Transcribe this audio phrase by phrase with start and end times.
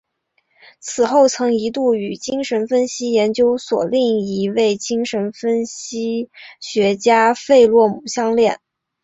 [0.79, 8.59] 此后曾一度与精神分析研究所另一位精神分析学家弗洛姆相恋。